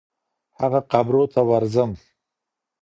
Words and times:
هغه 0.59 0.79
قبرو 0.91 1.23
ته 1.33 1.41
ورځم 1.49 1.91